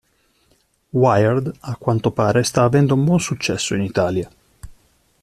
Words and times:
Wired 0.93 1.57
a 1.61 1.75
quanto 1.75 2.09
pare 2.09 2.41
sta 2.43 2.63
avendo 2.63 2.95
un 2.95 3.05
buon 3.05 3.19
successo 3.19 3.75
in 3.75 3.83
Italia. 3.83 4.27